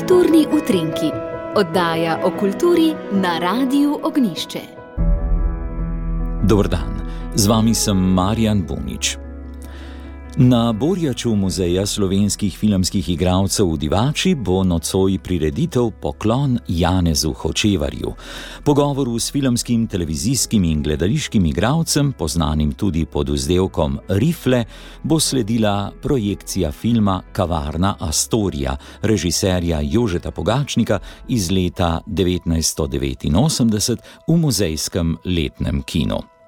[0.00, 1.10] Kulturni utrinki,
[1.56, 4.60] oddaja o kulturi na Radiu Ognišče.
[6.42, 7.04] Dobr dan,
[7.36, 9.18] z vami sem Marjan Bunič.
[10.36, 18.12] Na Borjaču muzeja slovenskih filmskih igralcev v Divači bo nocoj prireditev Poklon Janezu Hočevarju.
[18.64, 24.64] Pogovoru s filmskim, televizijskim in gledališkim igralcem, poznanim tudi pod vzdevkom Rifle,
[25.02, 33.96] bo sledila projekcija filma Kavarna Astoria, režiserja Jožeta Pogačnika iz leta 1989
[34.28, 36.39] v muzejskem letnem kinu.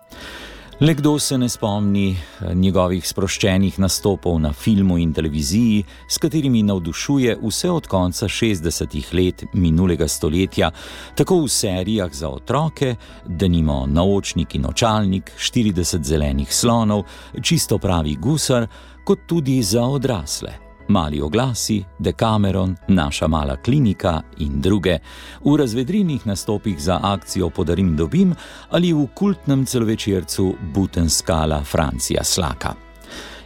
[0.82, 6.64] Le kdo se ne spomni eh, njegovih sproščenih nastopov na filmu in televiziji, s katerimi
[6.66, 10.72] navdušuje vse od konca 60-ih let minulega stoletja,
[11.14, 12.96] tako v serijah za otroke,
[13.26, 17.06] da nimo naočnik in očalnik, 40 zelenih slonov,
[17.42, 18.66] čisto pravi gusar,
[19.04, 20.71] kot tudi za odrasle.
[20.88, 24.98] Mali oglasi, Decameron, naša mala klinika in druge,
[25.44, 28.34] v razvedrinih nastopih za akcijo Podarim dobim
[28.70, 32.91] ali v kultnem celovečercu Butenskala Francija Slaka.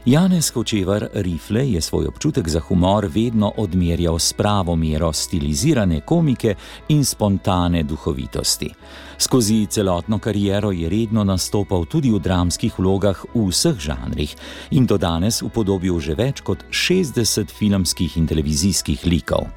[0.06, 6.54] Janez Hočevar Rifle je svoj občutek za humor vedno odmerjal s pravo mero stilizirane komike
[6.88, 8.70] in spontane duhovitosti.
[9.18, 14.36] Skozi celotno kariero je redno nastopal tudi v dramskih vlogah v vseh žanrih
[14.70, 19.50] in do danes upodobil že več kot 60 filmskih in televizijskih likov.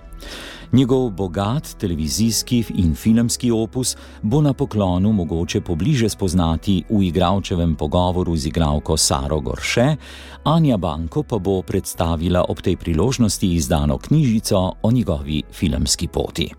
[0.72, 8.36] Njegov bogat televizijski in filmski opus bo na poklonu mogoče pobliže spoznati v igralčevem pogovoru
[8.36, 9.96] z igralko Saro Gorše,
[10.44, 16.54] Anja Banko pa bo predstavila ob tej priložnosti izdano knjižico o njegovi filmski poti.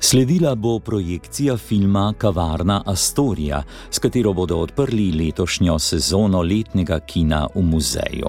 [0.00, 7.62] Sledila bo projekcija filma Kavarna Astoria, s katero bodo odprli letošnjo sezono letnega kina v
[7.62, 8.28] muzeju.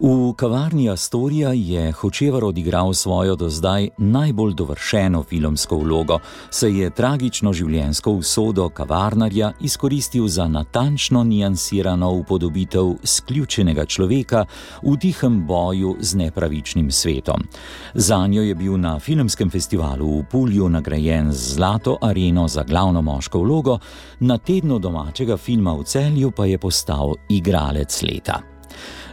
[0.00, 6.18] V kavarni Astorija je Hočevar odigral svojo do zdaj najbolj dovršeno filmsko vlogo,
[6.50, 14.44] saj je tragično življenjsko usodo kavarnarja izkoristil za natančno nijansirano upodobitev sključenega človeka
[14.82, 17.46] v tihem boju z nepravičnim svetom.
[17.94, 23.02] Za njo je bil na filmskem festivalu v Pulju nagrajen z Zlato areno za glavno
[23.02, 23.78] moško vlogo,
[24.20, 28.55] na tednu domačega filma v celju pa je postal igralec leta.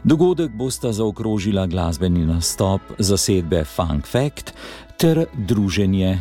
[0.03, 4.52] Dogodek bosta zaokrožila glasbeni nastop zasedbe Funk Fact
[5.00, 6.18] ter druženje,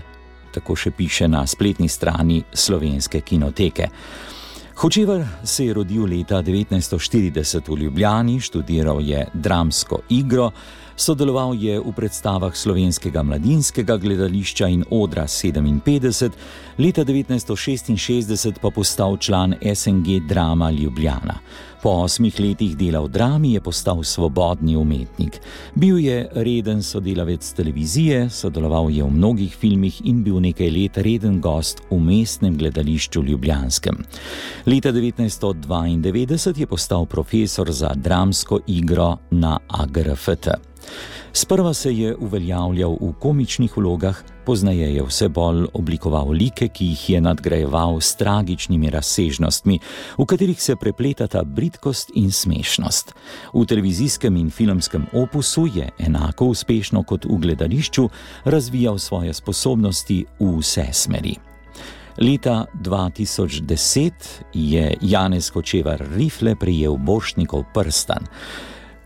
[0.54, 3.88] tako še piše na spletni strani slovenske kinoteke.
[4.78, 10.52] Hočevar se je rodil leta 1940 v Ljubljani, študiral je dramsko igro,
[10.96, 16.30] sodeloval je v predstavah slovenskega mladinskega gledališča in odra 57,
[16.78, 21.40] leta 1966 pa postal član SNG Drama Ljubljana.
[21.82, 25.40] Po osmih letih dela v drami je postal svobodni umetnik.
[25.74, 31.40] Bil je reden sodelavec televizije, sodeloval je v mnogih filmih in bil nekaj let reden
[31.42, 33.98] gost v mestnem gledališču Ljubljanskem.
[34.66, 40.71] Leta 1992 je postal profesor za dramsko igro na AGRFT.
[41.32, 47.10] Sprva se je uveljavljal v komičnih vlogah, poznaje je vse bolj oblikoval like, ki jih
[47.10, 49.78] je nadgrajeval s tragičnimi razsežnostmi,
[50.18, 53.14] v katerih se prepletata britkost in smešnost.
[53.54, 58.08] V televizijskem in filmskem opusu je enako uspešno kot v gledališču
[58.44, 61.36] razvijal svoje sposobnosti v vse smeri.
[62.20, 64.12] Leta 2010
[64.52, 68.26] je Janez Kočevar Rifle prijel Bošnikov prstan.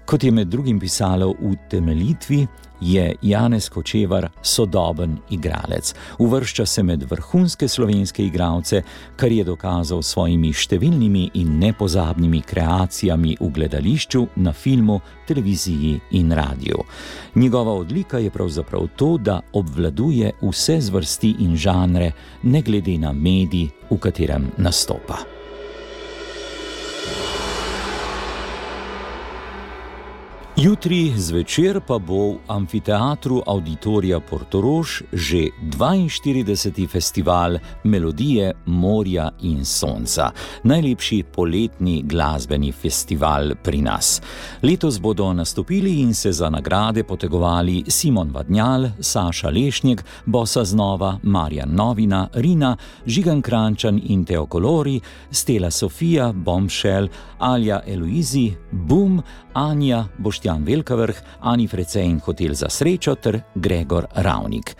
[0.07, 2.47] Kot je med drugim pisalo v temeljitvi,
[2.81, 5.95] je Janez Kočevar sodoben igralec.
[6.19, 8.83] Uvršča se med vrhunske slovenske igralce,
[9.17, 16.33] kar je dokazal s svojimi številnimi in nepozabnimi kreacijami v gledališču, na filmu, televiziji in
[16.33, 16.85] radiju.
[17.35, 22.13] Njegova odlika je pravzaprav to, da obvladuje vse zvrsti in žanre,
[22.43, 25.36] ne glede na medij, v katerem nastopa.
[30.57, 36.89] Jutri zvečer pa bo v amfiteatru Auditorija Portorož že 42.
[36.89, 40.31] festival Melodije Morja in Sonca,
[40.65, 44.23] najlepši poletni glasbeni festival pri nas.
[44.63, 51.69] Letos bodo nastopili in se za nagrade potegovali Simon Vadnjal, Saša Lešnjek, Bosa Znova, Marjan
[51.69, 52.77] Novina, Rina,
[53.07, 55.01] Žigan Krančan in Teokolori,
[55.31, 57.09] Stela Sofija, Bombshell,
[57.39, 59.23] Alja Eloizi, Bum,
[59.53, 64.77] Anja, Boštjan Velkavrh, Ani Frece in Hotel za srečo ter Gregor Ravnik.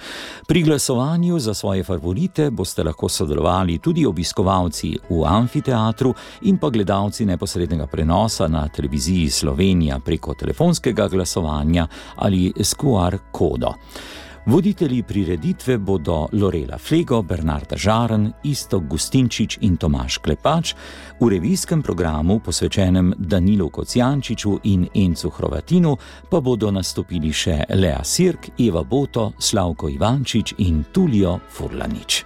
[0.47, 7.27] Pri glasovanju za svoje favorite boste lahko sodelovali tudi obiskovalci v amfiteatru in pa gledalci
[7.27, 11.87] neposrednega prenosa na televiziji Slovenija preko telefonskega glasovanja
[12.17, 13.75] ali s QR kodo.
[14.47, 20.75] Voditelji prireditve bodo Lorela Flego, Bernarda Žaren, Isto Gustinčič in Tomaš Klepač,
[21.21, 25.97] v revijskem programu posvečenem Danilu Kocijančiču in Encu Hrovatinu
[26.31, 32.23] pa bodo nastopili še Lea Sirk, Eva Boto, Slavko Ivančič in Tulio Furlanič.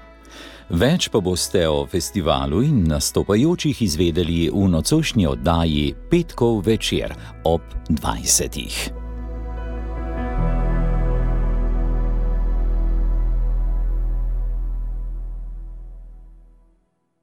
[0.70, 7.16] Več pa boste o festivalu in nastopajočih izvedeli v nocošnji oddaji Petkov večer
[7.49, 9.00] ob 20.